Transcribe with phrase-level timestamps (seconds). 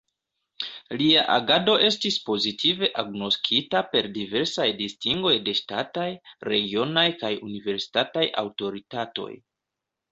[1.01, 6.09] Lia agado estis pozitive agnoskita per diversaj distingoj de ŝtataj,
[6.53, 9.33] regionaj kaj universitataj aŭtoritatoj.